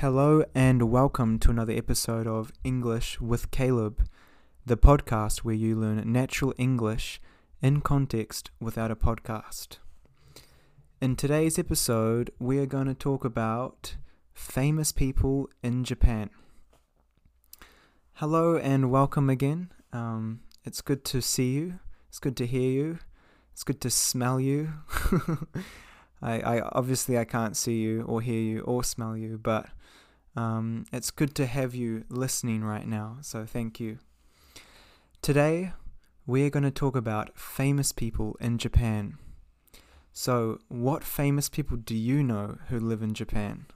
[0.00, 4.08] Hello and welcome to another episode of English with Caleb,
[4.64, 7.20] the podcast where you learn natural English
[7.60, 9.76] in context without a podcast.
[11.02, 13.96] In today's episode, we are going to talk about
[14.32, 16.30] famous people in Japan.
[18.14, 19.70] Hello and welcome again.
[19.92, 21.78] Um, it's good to see you.
[22.08, 23.00] It's good to hear you.
[23.52, 24.72] It's good to smell you.
[26.22, 29.66] I, I obviously I can't see you or hear you or smell you, but
[30.36, 33.18] um, it's good to have you listening right now.
[33.22, 33.98] So thank you.
[35.22, 35.72] Today
[36.26, 39.18] we are going to talk about famous people in Japan.
[40.12, 43.66] So, what famous people do you know who live in Japan?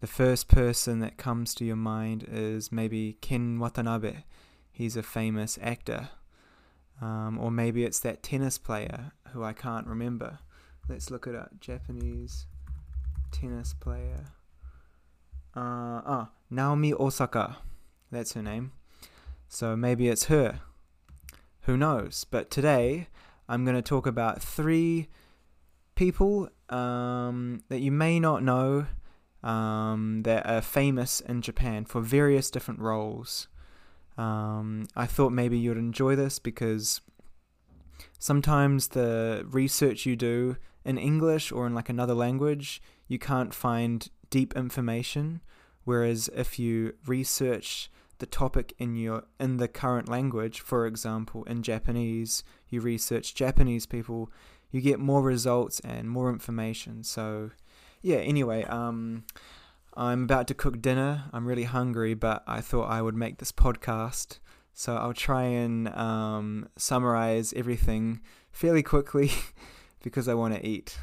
[0.00, 4.24] The first person that comes to your mind is maybe Ken Watanabe.
[4.72, 6.10] He's a famous actor.
[7.00, 10.38] Um, or maybe it's that tennis player who I can't remember.
[10.88, 11.60] Let's look it up.
[11.60, 12.46] Japanese
[13.32, 14.32] tennis player.
[15.56, 17.56] Uh, ah, Naomi Osaka.
[18.10, 18.72] That's her name.
[19.48, 20.60] So maybe it's her.
[21.62, 22.24] Who knows?
[22.24, 23.08] But today
[23.48, 25.08] I'm going to talk about three
[25.94, 28.86] people um, that you may not know
[29.42, 33.48] um, that are famous in Japan for various different roles.
[34.18, 37.00] Um, I thought maybe you'd enjoy this because
[38.18, 44.08] sometimes the research you do in English or in like another language, you can't find
[44.30, 45.40] deep information.
[45.84, 51.62] Whereas if you research the topic in your in the current language, for example, in
[51.62, 54.30] Japanese, you research Japanese people,
[54.70, 57.04] you get more results and more information.
[57.04, 57.50] So,
[58.00, 58.16] yeah.
[58.16, 59.24] Anyway, um,
[59.96, 61.24] I'm about to cook dinner.
[61.32, 64.38] I'm really hungry, but I thought I would make this podcast.
[64.72, 69.30] So I'll try and um, summarize everything fairly quickly
[70.04, 70.98] because I want to eat.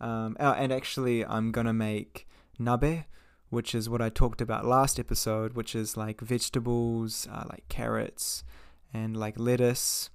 [0.00, 3.04] Um, and actually, I'm gonna make nabe,
[3.48, 8.44] which is what I talked about last episode, which is like vegetables, uh, like carrots
[8.92, 10.10] and like lettuce,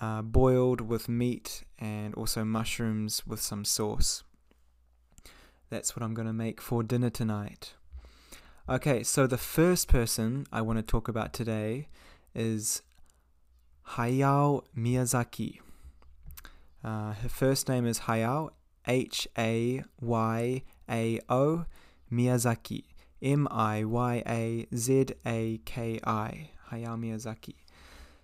[0.00, 4.22] uh, boiled with meat and also mushrooms with some sauce.
[5.70, 7.74] That's what I'm going to make for dinner tonight.
[8.68, 11.88] Okay, so the first person I want to talk about today
[12.34, 12.82] is
[13.90, 15.60] Hayao Miyazaki.
[16.84, 18.50] Uh, her first name is Hayao,
[18.86, 21.64] H A Y A O
[22.12, 22.84] Miyazaki,
[23.20, 27.54] M I Y A Z A K I, Hayao Miyazaki.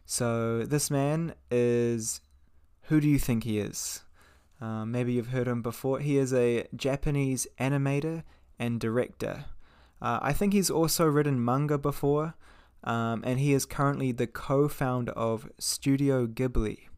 [0.04, 2.20] So this man is.
[2.88, 4.02] Who do you think he is?
[4.60, 6.00] Uh, maybe you've heard him before.
[6.00, 8.22] He is a Japanese animator
[8.58, 9.46] and director.
[10.00, 12.34] Uh, I think he's also written manga before,
[12.84, 16.88] um, and he is currently the co founder of Studio Ghibli,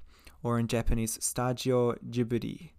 [0.42, 2.70] or in Japanese, Stagio Ghibli.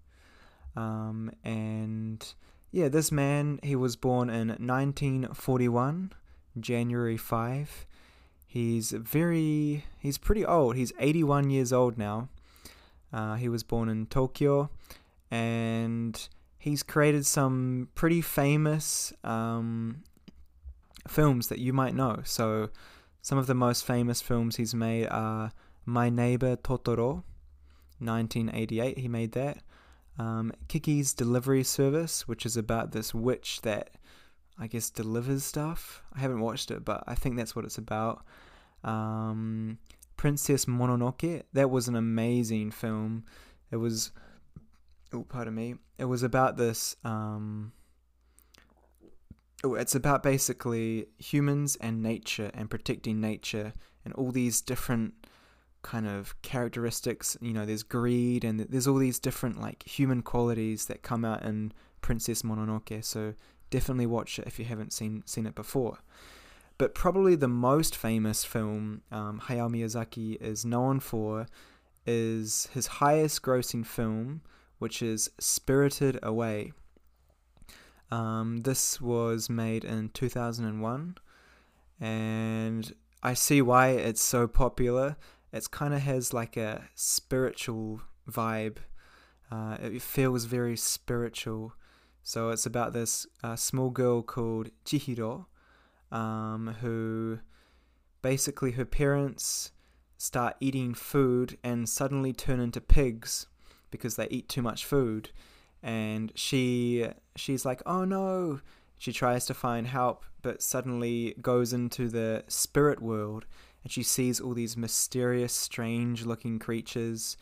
[0.75, 2.33] Um, and
[2.71, 6.13] yeah, this man, he was born in 1941,
[6.59, 7.87] January 5.
[8.45, 10.75] He's very, he's pretty old.
[10.75, 12.29] He's 81 years old now.
[13.11, 14.69] Uh, he was born in Tokyo,
[15.31, 20.03] and he's created some pretty famous um,
[21.07, 22.21] films that you might know.
[22.25, 22.69] So,
[23.21, 25.51] some of the most famous films he's made are
[25.85, 27.23] My Neighbor Totoro,
[27.99, 28.97] 1988.
[28.97, 29.59] He made that.
[30.19, 33.91] Um, Kiki's Delivery Service, which is about this witch that
[34.59, 36.01] I guess delivers stuff.
[36.13, 38.25] I haven't watched it, but I think that's what it's about.
[38.83, 39.77] Um,
[40.15, 41.43] Princess Mononoke.
[41.53, 43.23] That was an amazing film.
[43.71, 44.11] It was,
[45.13, 45.75] oh, pardon me.
[45.99, 46.95] It was about this.
[47.03, 47.71] Um,
[49.63, 55.13] oh, it's about basically humans and nature and protecting nature and all these different
[55.87, 57.37] kind of characteristics.
[57.39, 61.43] You know, there's greed and there's all these different like human qualities that come out
[61.43, 61.71] in
[62.01, 63.03] Princess Mononoke.
[63.05, 63.33] So
[63.69, 65.99] definitely watch it if you haven't seen seen it before.
[66.77, 71.47] But probably the most famous film um, Hayao Miyazaki is known for
[72.05, 74.41] is his highest grossing film,
[74.79, 76.73] which is Spirited Away.
[78.11, 81.17] Um, this was made in 2001,
[81.99, 85.17] and I see why it's so popular.
[85.57, 88.77] It kind of has like a spiritual vibe.
[89.51, 91.73] Uh, it feels very spiritual.
[92.23, 95.45] So it's about this uh, small girl called Chihiro,
[96.11, 97.39] um, who
[98.21, 99.71] basically her parents
[100.17, 103.47] start eating food and suddenly turn into pigs
[103.91, 105.29] because they eat too much food
[105.83, 108.59] and she she's like oh no
[108.97, 113.45] she tries to find help but suddenly goes into the spirit world
[113.87, 117.37] and she sees all these mysterious strange looking creatures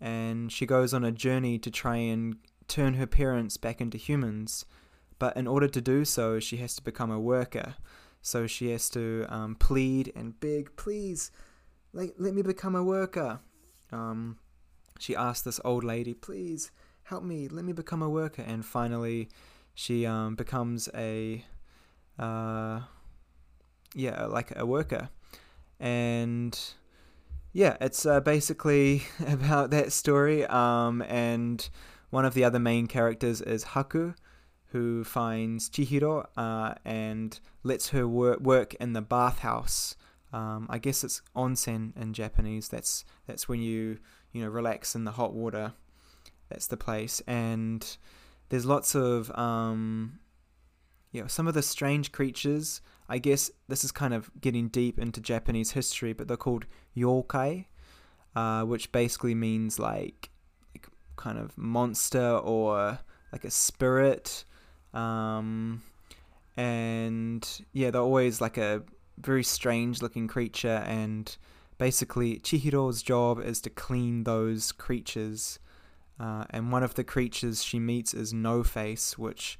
[0.00, 2.36] and she goes on a journey to try and
[2.68, 4.64] turn her parents back into humans
[5.20, 7.74] but in order to do so, she has to become a worker.
[8.22, 11.30] So she has to um, plead and beg, please,
[11.92, 13.40] let, let me become a worker.
[13.92, 14.38] Um,
[14.98, 16.70] she asked this old lady, please
[17.04, 18.42] help me, let me become a worker.
[18.42, 19.28] And finally,
[19.74, 21.44] she um, becomes a,
[22.18, 22.80] uh,
[23.94, 25.10] yeah, like a worker.
[25.80, 26.58] And
[27.52, 30.46] yeah, it's uh, basically about that story.
[30.46, 31.68] Um, and
[32.10, 34.14] one of the other main characters is Haku,
[34.66, 39.96] who finds Chihiro uh, and lets her work, work in the bathhouse.
[40.32, 42.68] Um, I guess it's onsen in Japanese.
[42.68, 43.98] That's that's when you
[44.32, 45.72] you know relax in the hot water.
[46.48, 47.84] That's the place, and
[48.48, 50.20] there's lots of um,
[51.12, 52.80] you know some of the strange creatures.
[53.08, 56.66] I guess this is kind of getting deep into Japanese history, but they're called
[56.96, 57.66] yokai,
[58.36, 60.30] uh, which basically means like,
[60.72, 60.86] like
[61.16, 63.00] kind of monster or
[63.32, 64.44] like a spirit
[64.92, 65.82] um,
[66.56, 68.82] and yeah, they're always like a
[69.18, 70.82] very strange looking creature.
[70.86, 71.34] And
[71.78, 75.58] basically, Chihiro's job is to clean those creatures.
[76.18, 79.58] Uh, and one of the creatures she meets is No Face, which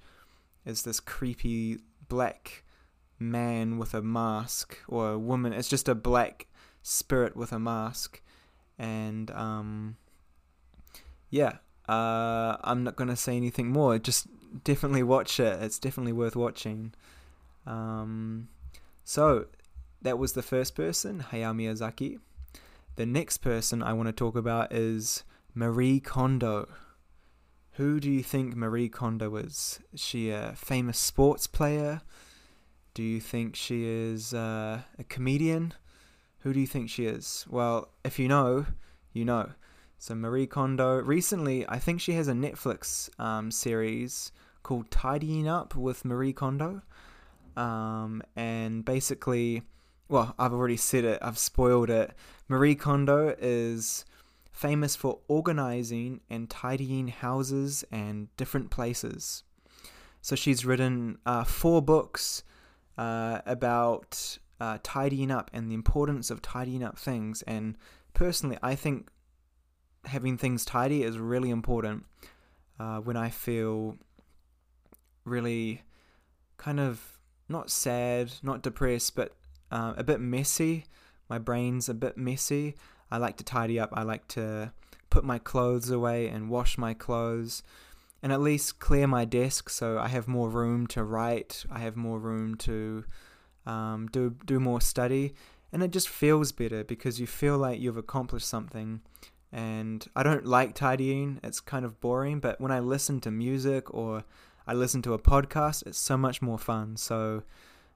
[0.71, 1.79] is this creepy
[2.09, 2.65] black
[3.19, 5.53] man with a mask, or a woman.
[5.53, 6.47] It's just a black
[6.83, 8.23] spirit with a mask.
[8.79, 9.97] And um,
[11.29, 11.59] yeah,
[11.89, 13.99] uh, I'm not going to say anything more.
[13.99, 14.27] Just
[14.65, 15.63] definitely watch it.
[15.63, 16.95] It's definitely worth watching.
[17.67, 18.49] Um,
[19.05, 19.47] so
[20.01, 22.19] that was the first person, Hayao Miyazaki.
[22.97, 25.25] The next person I want to talk about is
[25.55, 26.69] Marie Kondo.
[27.81, 29.81] Who do you think Marie Kondo is?
[29.91, 32.03] Is she a famous sports player?
[32.93, 35.73] Do you think she is uh, a comedian?
[36.41, 37.47] Who do you think she is?
[37.49, 38.67] Well, if you know,
[39.15, 39.53] you know.
[39.99, 41.01] So Marie Kondo.
[41.01, 44.31] Recently, I think she has a Netflix um, series
[44.63, 46.83] called Tidying Up with Marie Kondo.
[47.57, 49.63] Um, and basically,
[50.07, 52.13] well, I've already said it, I've spoiled it.
[52.47, 54.05] Marie Kondo is
[54.53, 59.45] famous for organizing and tidying houses and different places.
[60.21, 62.43] So she's written uh, four books
[62.99, 67.43] uh, about uh, tidying up and the importance of tidying up things.
[67.43, 67.77] And
[68.13, 69.09] personally, I think
[70.05, 72.05] having things tidy is really important
[72.79, 73.97] uh, when I feel
[75.25, 75.83] really
[76.57, 77.19] kind of
[77.49, 79.33] not sad, not depressed, but
[79.71, 80.85] uh, a bit messy.
[81.29, 82.75] My brain's a bit messy.
[83.11, 83.91] I like to tidy up.
[83.93, 84.73] I like to
[85.09, 87.63] put my clothes away and wash my clothes
[88.23, 91.65] and at least clear my desk so I have more room to write.
[91.71, 93.05] I have more room to
[93.67, 95.35] um, do do more study,
[95.73, 99.01] and it just feels better because you feel like you've accomplished something
[99.53, 101.41] and I don't like tidying.
[101.43, 104.25] It's kind of boring, but when I listen to music or
[104.67, 106.97] I listen to a podcast, it's so much more fun.
[106.97, 107.43] So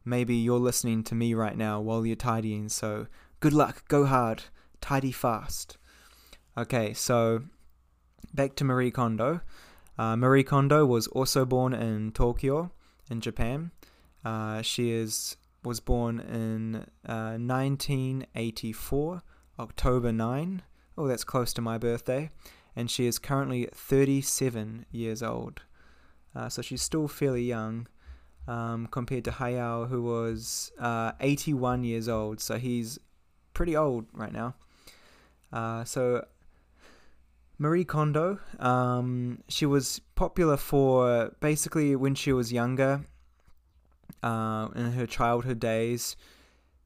[0.05, 2.69] maybe you're listening to me right now while you're tidying.
[2.69, 3.07] So
[3.41, 4.45] good luck, go hard,
[4.85, 5.79] tidy fast.
[6.59, 7.45] Okay, so
[8.35, 9.41] back to Marie Kondo.
[9.97, 12.71] Uh, Marie Kondo was also born in Tokyo,
[13.11, 13.71] in Japan.
[14.27, 19.23] Uh, she is was born in uh, 1984,
[19.59, 20.63] October 9.
[20.99, 22.31] Oh, that's close to my birthday.
[22.77, 25.63] And she is currently 37 years old.
[26.37, 27.87] Uh, so she's still fairly young
[28.47, 32.39] um, compared to Hayao, who was uh, 81 years old.
[32.39, 32.99] So he's
[33.55, 34.57] pretty old right now.
[35.55, 36.27] Uh, so
[37.59, 43.05] Marie Kondo, um, she was popular for basically when she was younger,
[44.25, 46.17] uh, in her childhood days.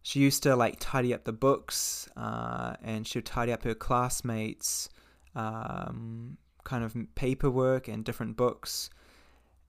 [0.03, 3.75] She used to like tidy up the books uh, and she would tidy up her
[3.75, 4.91] classmates
[5.35, 8.91] um, kind of paperwork and different books.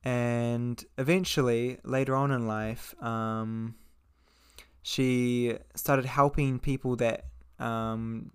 [0.03, 3.75] And eventually later on in life um,
[4.82, 7.25] she started helping people that
[7.60, 8.32] um,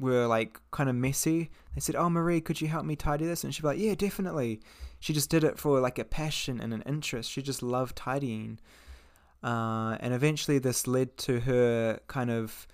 [0.00, 1.50] were like kind of messy.
[1.74, 3.44] They said oh marie could you help me tidy this?
[3.44, 4.60] And she'd be like yeah definitely.
[4.98, 7.30] She just did it for like a passion and an interest.
[7.30, 8.58] She just loved tidying.
[9.42, 12.66] Uh, and eventually, this led to her kind of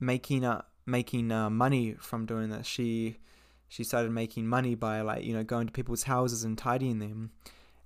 [0.00, 2.66] making up making uh, money from doing this.
[2.66, 3.18] She
[3.68, 7.30] she started making money by like you know going to people's houses and tidying them.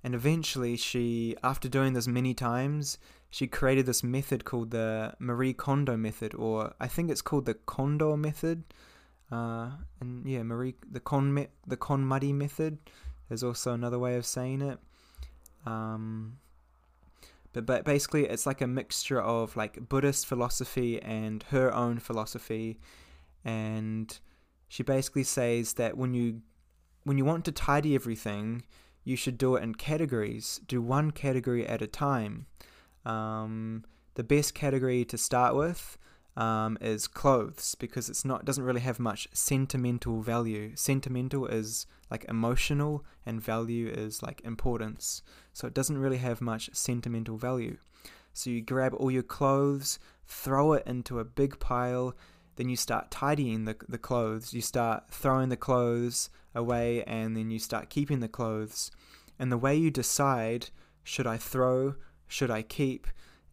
[0.03, 2.97] And eventually, she after doing this many times,
[3.35, 7.55] she created this method called the Marie Kondo method, or I think it's called the
[7.55, 8.63] Kondo method.
[9.29, 12.77] Uh, and yeah, Marie the Kon me, the KonMari method.
[13.27, 14.79] There's also another way of saying it.
[15.65, 16.37] Um,
[17.51, 22.79] but but basically it's like a mixture of like Buddhist philosophy and her own philosophy,
[23.43, 24.17] and
[24.69, 26.39] she basically says that when you
[27.03, 28.63] when you want to tidy everything,
[29.03, 30.61] you should do it in categories.
[30.65, 32.45] Do one category at a time.
[33.05, 33.85] Um,
[34.15, 35.97] the best category to start with
[36.37, 40.71] um, is clothes because it's not doesn't really have much sentimental value.
[40.75, 45.21] Sentimental is like emotional, and value is like importance.
[45.53, 47.77] So it doesn't really have much sentimental value.
[48.33, 52.15] So you grab all your clothes, throw it into a big pile,
[52.57, 54.53] then you start tidying the, the clothes.
[54.53, 58.91] You start throwing the clothes away, and then you start keeping the clothes.
[59.39, 60.69] And the way you decide,
[61.03, 61.95] should I throw,
[62.27, 63.07] should I keep,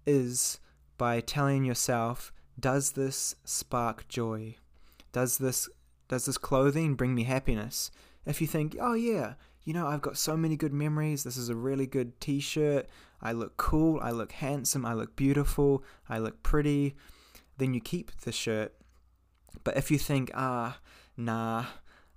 [0.07, 0.59] is
[0.99, 4.57] by telling yourself, does this spark joy?
[5.13, 5.69] Does this
[6.09, 7.91] does this clothing bring me happiness?
[8.27, 11.25] If you think, oh yeah, you know, I've got so many good memories.
[11.25, 12.87] This is a really good t-shirt.
[13.23, 16.97] I look cool, I look handsome, I look beautiful, I look pretty,
[17.57, 18.75] then you keep the shirt.
[19.65, 20.79] But if you think, ah,
[21.17, 21.67] nah,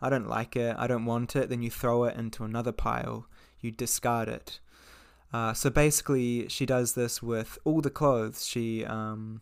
[0.02, 3.28] I don't like it, I don't want it, then you throw it into another pile.
[3.60, 4.60] You discard it.
[5.36, 8.48] Uh, so basically, she does this with all the clothes.
[8.48, 9.42] She um,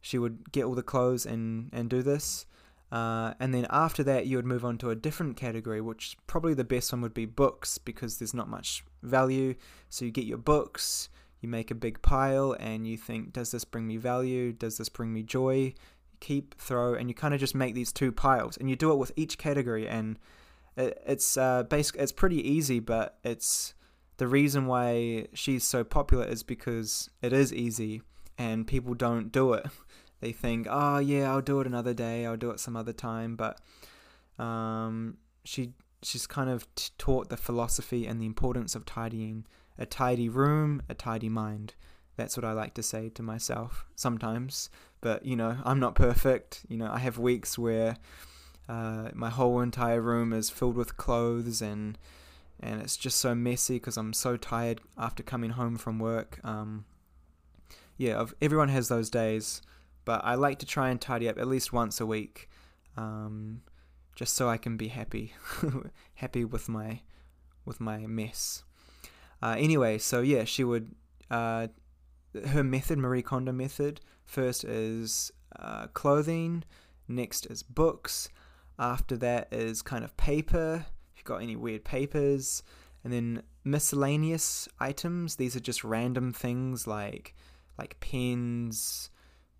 [0.00, 2.46] she would get all the clothes and and do this.
[2.90, 6.52] Uh, and then after that, you would move on to a different category, which probably
[6.52, 9.54] the best one would be books because there's not much value.
[9.88, 11.08] So you get your books,
[11.40, 14.52] you make a big pile, and you think, does this bring me value?
[14.52, 15.74] Does this bring me joy?
[16.18, 18.98] Keep, throw, and you kind of just make these two piles, and you do it
[18.98, 19.86] with each category.
[19.86, 20.18] And
[20.76, 21.62] it, it's uh.
[21.70, 23.74] It's pretty easy, but it's
[24.16, 28.02] the reason why she's so popular is because it is easy,
[28.38, 29.66] and people don't do it.
[30.20, 33.36] they think, oh yeah, I'll do it another day, I'll do it some other time.
[33.36, 33.60] But
[34.38, 39.46] um, she she's kind of t- taught the philosophy and the importance of tidying
[39.78, 41.74] a tidy room, a tidy mind.
[42.16, 44.70] That's what I like to say to myself sometimes.
[45.00, 46.64] But you know, I'm not perfect.
[46.68, 47.96] You know, I have weeks where
[48.68, 51.98] uh, my whole entire room is filled with clothes and
[52.60, 56.40] and it's just so messy because I'm so tired after coming home from work.
[56.44, 56.84] Um,
[57.96, 59.62] yeah, everyone has those days
[60.04, 62.48] but I like to try and tidy up at least once a week,
[62.96, 63.62] um,
[64.14, 65.32] just so I can be happy,
[66.14, 67.00] happy with my
[67.64, 68.64] with my mess.
[69.42, 70.94] Uh, anyway, so yeah, she would.
[71.30, 71.68] Uh,
[72.48, 76.64] her method, Marie Kondo method, first is uh, clothing,
[77.08, 78.28] next is books,
[78.78, 80.86] after that is kind of paper.
[81.24, 82.62] Got any weird papers,
[83.02, 85.36] and then miscellaneous items.
[85.36, 87.34] These are just random things like
[87.78, 89.10] like pens,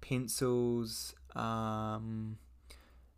[0.00, 2.38] pencils, um,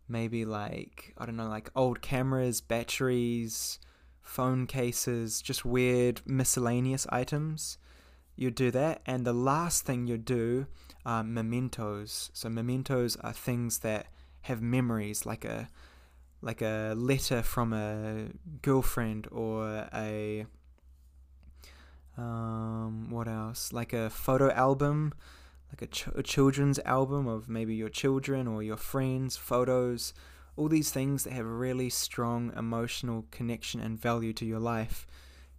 [0.07, 3.79] maybe like, I don't know, like old cameras, batteries,
[4.21, 7.77] phone cases, just weird miscellaneous items.
[8.35, 10.67] You do that, and the last thing you do
[11.05, 12.29] are mementos.
[12.33, 14.07] So mementos are things that
[14.41, 15.69] have memories, like a
[16.41, 18.27] like a letter from a
[18.61, 20.45] girlfriend or a
[22.17, 23.71] um, what else?
[23.71, 25.13] Like a photo album
[25.71, 30.13] like a, ch- a children's album of maybe your children or your friends, photos,
[30.55, 35.05] all these things that have a really strong emotional connection and value to your life,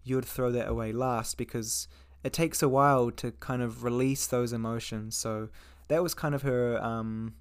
[0.03, 1.89] you would throw that away last because
[2.25, 5.17] it takes a while to kind of release those emotions.
[5.17, 5.51] So
[5.89, 7.35] that was kind of her um,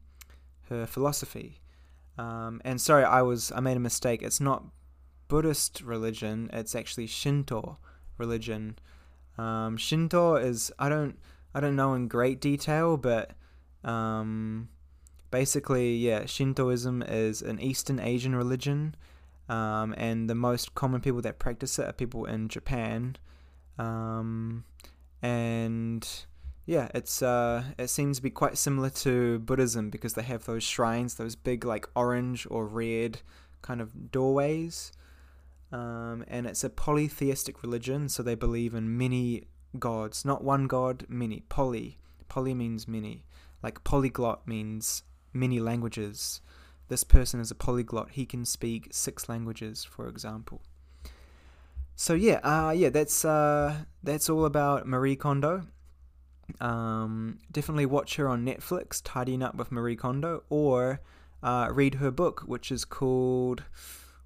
[0.70, 1.62] her philosophy.
[2.18, 4.22] Um, and sorry, I was I made a mistake.
[4.22, 4.66] It's not
[5.28, 6.50] Buddhist religion.
[6.54, 7.78] It's actually Shinto
[8.18, 8.80] religion.
[9.38, 11.18] Um, Shinto is I don't
[11.54, 13.32] I don't know in great detail, but
[13.84, 14.70] um,
[15.32, 18.96] basically, yeah, Shintoism is an Eastern Asian religion,
[19.50, 23.16] um, and the most common people that practice it are people in Japan.
[23.78, 24.66] Um,
[25.22, 26.08] and
[26.68, 30.64] yeah, it's uh, it seems to be quite similar to Buddhism because they have those
[30.64, 33.22] shrines, those big like orange or red
[33.62, 34.92] kind of doorways.
[35.72, 39.46] Um, and it's a polytheistic religion, so they believe in many
[39.80, 41.44] gods, not one god, many.
[41.48, 42.00] Poly.
[42.28, 43.24] Poly means many.
[43.64, 46.42] Like polyglot means many languages.
[46.90, 48.12] This person is a polyglot.
[48.12, 50.62] He can speak six languages, for example.
[51.96, 55.68] So yeah, uh, yeah, that's uh, that's all about Marie Kondo.
[56.62, 61.02] Um, definitely watch her on Netflix, Tidying Up with Marie Kondo, or
[61.44, 63.64] uh, read her book, which is called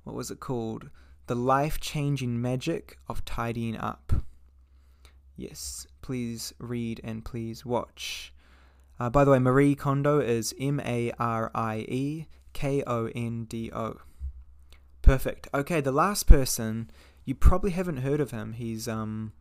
[0.04, 0.90] what was it called?
[1.28, 4.14] The Life Changing Magic of Tidying Up.
[5.36, 8.34] Yes, please read and please watch.
[9.00, 13.46] Uh, by the way, Marie Kondo is M A R I E K O N
[13.46, 13.98] D O.
[15.02, 15.48] Perfect.
[15.54, 16.90] Okay, the last person
[17.26, 18.54] you probably haven't heard of him.
[18.54, 19.34] He's um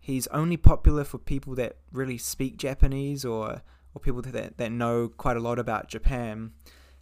[0.00, 3.62] he's only popular for people that really speak Japanese or
[3.94, 6.52] or people that that know quite a lot about Japan.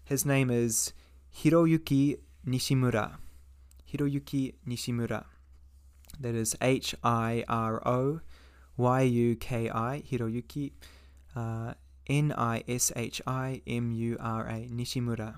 [0.04, 0.92] His name is
[1.34, 3.16] Hiroyuki Nishimura.
[3.90, 5.24] Hiroyuki Nishimura.
[6.20, 8.20] That is H I R O
[8.76, 10.72] Y U K I, Hiroyuki.
[11.36, 11.74] Uh,
[12.08, 15.36] N I S H I M U R A, Nishimura.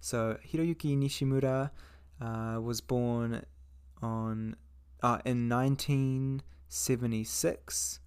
[0.00, 1.70] So Hiroyuki Nishimura
[2.20, 3.44] uh, was born
[4.00, 4.56] on
[5.02, 5.48] uh, in
[6.72, 8.00] 1976.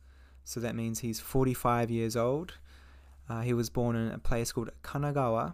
[0.44, 2.54] So that means he's 45 years old.
[3.30, 5.54] Uh, he was born in a place called Kanagawa,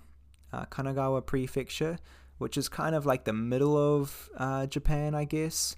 [0.53, 1.97] uh, Kanagawa Prefecture,
[2.37, 5.75] which is kind of like the middle of uh, Japan, I guess.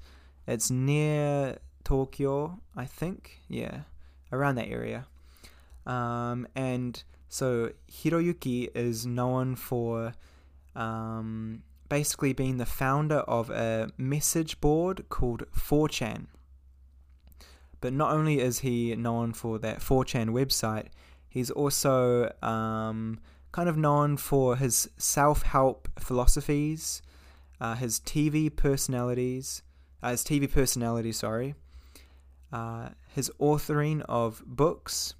[0.48, 3.40] It's near Tokyo, I think.
[3.48, 3.82] Yeah,
[4.32, 5.08] around that area.
[5.86, 10.14] Um, and so Hiroyuki is known for
[10.76, 16.28] um, basically being the founder of a message board called 4chan.
[17.84, 20.86] But not only is he known for that 4chan website,
[21.28, 23.20] he's also um,
[23.52, 27.02] kind of known for his self help philosophies,
[27.60, 29.64] uh, his TV personalities,
[30.02, 31.56] uh, his TV personality, sorry,
[32.54, 35.16] uh, his authoring of books,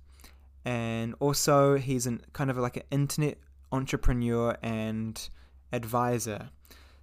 [0.64, 3.40] and also he's an kind of like an internet
[3.74, 5.28] entrepreneur and
[5.74, 6.48] advisor.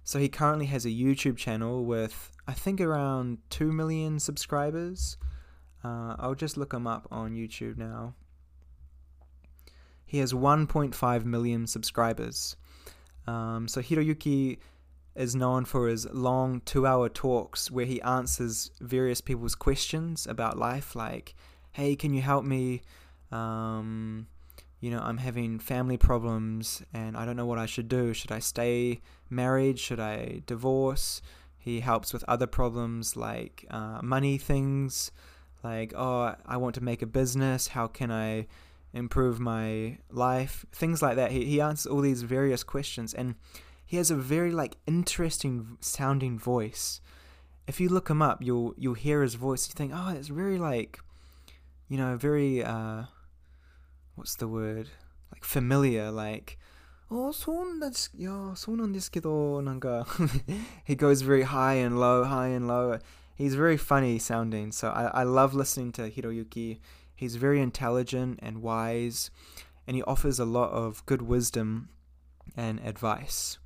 [0.03, 5.17] So he currently has a YouTube channel with I think around two million subscribers.
[5.83, 8.13] Uh, I'll just look him up on YouTube now.
[10.05, 12.55] He has 1.5 million subscribers.
[13.27, 14.57] Um, so Hiroyuki
[15.15, 20.95] is known for his long two-hour talks where he answers various people's questions about life,
[20.95, 21.35] like,
[21.71, 22.81] "Hey, can you help me?"
[23.31, 24.27] Um,
[24.81, 28.13] you know, I'm having family problems and I don't know what I should do.
[28.13, 29.79] Should I stay married?
[29.79, 31.21] Should I divorce?
[31.57, 35.11] He helps with other problems like uh, money things,
[35.63, 37.69] like oh i want to make a business.
[37.69, 38.47] How can i
[38.93, 40.65] improve my life?
[40.71, 41.31] Things like that.
[41.31, 43.35] He, he answers all these various questions and
[43.85, 47.01] he has a very like interesting sounding voice.
[47.67, 49.67] If you look him up you'll you'll hear his voice.
[49.67, 50.99] You think oh it's very like
[51.87, 53.03] you know very uh
[54.15, 54.89] what's the word?
[55.31, 56.57] Like familiar like
[57.09, 57.51] oh so
[59.85, 60.29] oh,
[60.85, 62.99] he goes very high and low high and low.
[63.41, 66.77] He's very funny sounding, so I, I love listening to Hiroyuki.
[67.15, 69.31] He's very intelligent and wise,
[69.87, 71.89] and he offers a lot of good wisdom
[72.55, 73.57] and advice.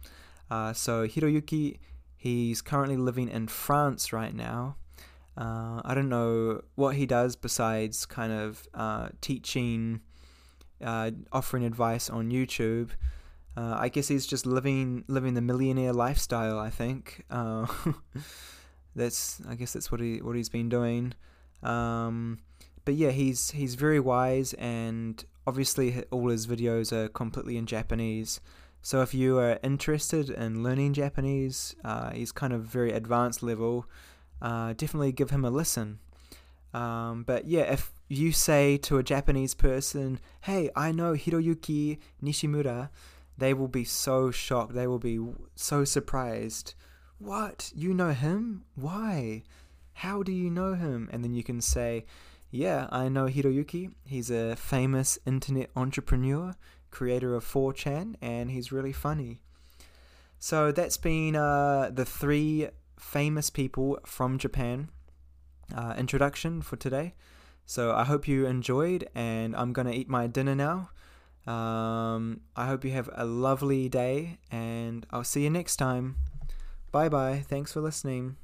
[0.49, 1.79] Uh, so Hiroyuki,
[2.15, 4.77] he's currently living in France right now.
[5.37, 9.99] Uh, I don't know what he does besides kind of uh, teaching
[10.81, 12.91] uh, offering advice on YouTube.
[13.57, 16.57] Uh, I guess he's just living living the millionaire lifestyle.
[16.59, 17.67] I think uh,
[18.95, 21.13] that's I guess that's what he what he's been doing.
[21.63, 22.39] Um,
[22.83, 28.39] but yeah, he's he's very wise, and obviously all his videos are completely in Japanese.
[28.81, 33.87] So if you are interested in learning Japanese, uh, he's kind of very advanced level.
[34.41, 35.99] Uh, definitely give him a listen.
[36.71, 42.89] Um, but yeah, if you say to a Japanese person, hey, I know Hiroyuki Nishimura,
[43.37, 44.73] they will be so shocked.
[44.73, 45.19] They will be
[45.55, 46.75] so surprised.
[47.19, 47.71] What?
[47.75, 48.65] You know him?
[48.75, 49.43] Why?
[49.93, 51.09] How do you know him?
[51.11, 52.05] And then you can say,
[52.51, 53.93] yeah, I know Hiroyuki.
[54.05, 56.55] He's a famous internet entrepreneur,
[56.91, 59.41] creator of 4chan, and he's really funny.
[60.39, 62.67] So that's been uh, the three
[62.99, 64.89] famous people from Japan
[65.75, 67.15] uh, introduction for today.
[67.65, 70.89] So I hope you enjoyed, and I'm gonna eat my dinner now.
[71.51, 76.17] Um, I hope you have a lovely day, and I'll see you next time.
[76.95, 77.43] Bye bye.
[77.45, 78.37] Thanks for listening.